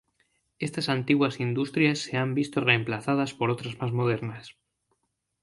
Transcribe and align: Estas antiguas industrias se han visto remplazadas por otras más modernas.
Estas 0.57 0.89
antiguas 0.89 1.39
industrias 1.39 1.99
se 1.99 2.17
han 2.17 2.33
visto 2.33 2.59
remplazadas 2.59 3.35
por 3.35 3.51
otras 3.51 3.77
más 3.79 3.91
modernas. 3.91 4.57